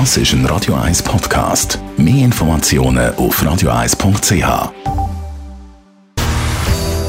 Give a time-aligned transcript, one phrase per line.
[0.00, 1.78] Das ist ein Radio 1 Podcast.
[1.96, 4.72] Mehr Informationen auf radio1.ch.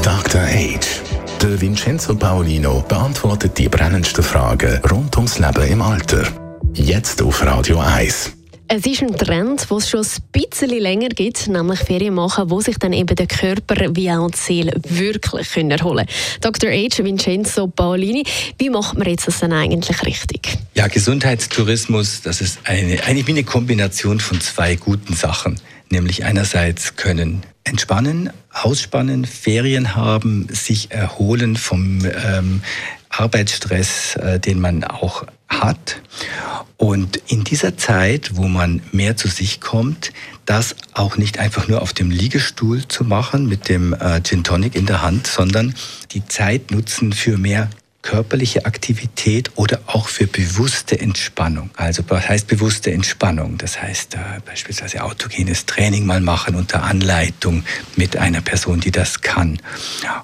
[0.02, 0.40] Dr.
[0.40, 1.02] Age.
[1.42, 6.28] Der Vincenzo Paolino beantwortet die brennendsten Fragen rund ums Leben im Alter.
[6.74, 8.36] Jetzt auf Radio 1.
[8.68, 12.60] Es ist ein Trend, den es schon ein bisschen länger gibt, nämlich Ferien machen, wo
[12.60, 16.40] sich dann eben der Körper wie auch die Seele wirklich können erholen können.
[16.40, 16.70] Dr.
[16.70, 17.02] H.
[17.02, 18.22] Vincenzo Paolini,
[18.58, 20.56] wie macht man jetzt das dann eigentlich richtig?
[20.88, 25.60] Gesundheitstourismus, das ist eine, eigentlich wie eine Kombination von zwei guten Sachen.
[25.90, 32.62] Nämlich einerseits können entspannen, ausspannen, Ferien haben, sich erholen vom ähm,
[33.08, 36.00] Arbeitsstress, äh, den man auch hat.
[36.76, 40.12] Und in dieser Zeit, wo man mehr zu sich kommt,
[40.44, 44.74] das auch nicht einfach nur auf dem Liegestuhl zu machen mit dem äh, Gin Tonic
[44.74, 45.74] in der Hand, sondern
[46.12, 47.70] die Zeit nutzen für mehr
[48.06, 51.70] körperliche Aktivität oder auch für bewusste Entspannung.
[51.74, 53.58] Also was heißt bewusste Entspannung?
[53.58, 57.64] Das heißt äh, beispielsweise autogenes Training mal machen unter Anleitung
[57.96, 59.58] mit einer Person, die das kann.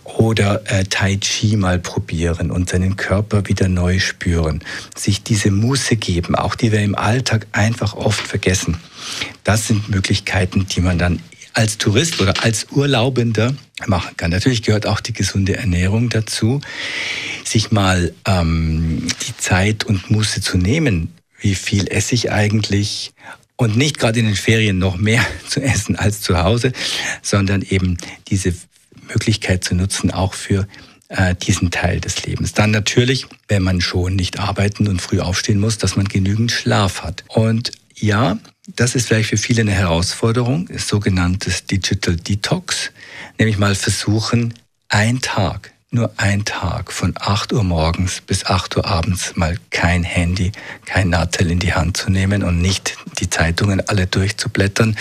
[0.05, 4.62] Oder äh, Tai Chi mal probieren und seinen Körper wieder neu spüren.
[4.97, 8.77] Sich diese Muße geben, auch die wir im Alltag einfach oft vergessen.
[9.42, 11.19] Das sind Möglichkeiten, die man dann
[11.55, 13.55] als Tourist oder als Urlaubender
[13.87, 14.31] machen kann.
[14.31, 16.61] Natürlich gehört auch die gesunde Ernährung dazu,
[17.53, 23.12] sich mal ähm, die Zeit und Muße zu nehmen, wie viel esse ich eigentlich
[23.56, 26.73] und nicht gerade in den Ferien noch mehr zu essen als zu Hause,
[27.23, 28.55] sondern eben diese
[29.08, 30.67] Möglichkeit zu nutzen, auch für
[31.08, 32.55] äh, diesen Teil des Lebens.
[32.55, 37.03] Dann natürlich, wenn man schon nicht arbeiten und früh aufstehen muss, dass man genügend Schlaf
[37.03, 37.25] hat.
[37.28, 38.39] Und ja,
[38.77, 42.91] das ist vielleicht für viele eine Herausforderung, sogenanntes Digital Detox,
[43.39, 44.55] nämlich mal versuchen,
[44.89, 50.05] ein Tag nur ein Tag von 8 Uhr morgens bis 8 Uhr abends mal kein
[50.05, 50.53] Handy,
[50.87, 54.97] kein Nattel in die Hand zu nehmen und nicht die Zeitungen alle durchzublättern,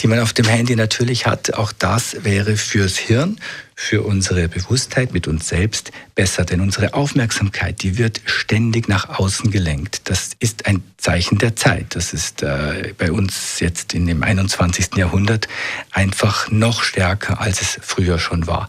[0.00, 1.54] die man auf dem Handy natürlich hat.
[1.54, 3.38] Auch das wäre fürs Hirn,
[3.76, 9.52] für unsere Bewusstheit mit uns selbst besser, denn unsere Aufmerksamkeit, die wird ständig nach außen
[9.52, 10.02] gelenkt.
[10.04, 11.94] Das ist ein Zeichen der Zeit.
[11.94, 14.96] Das ist äh, bei uns jetzt in dem 21.
[14.96, 15.48] Jahrhundert
[15.92, 18.68] einfach noch stärker, als es früher schon war.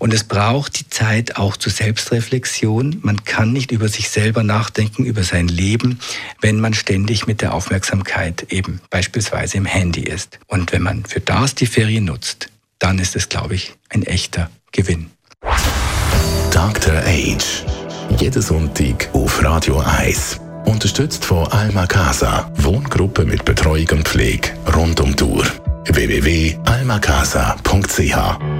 [0.00, 2.98] Und es braucht die Zeit auch zur Selbstreflexion.
[3.02, 6.00] Man kann nicht über sich selber nachdenken, über sein Leben,
[6.40, 10.38] wenn man ständig mit der Aufmerksamkeit eben beispielsweise im Handy ist.
[10.46, 14.50] Und wenn man für das die Ferien nutzt, dann ist es, glaube ich, ein echter
[14.72, 15.10] Gewinn.
[16.50, 17.02] Dr.
[17.04, 17.64] Age.
[18.18, 20.40] Jeden Sonntag auf Radio 1.
[20.64, 22.50] Unterstützt von Alma Casa.
[22.56, 25.44] Wohngruppe mit Betreuung und Pflege rund um Uhr.
[25.84, 28.59] www.almacasa.ch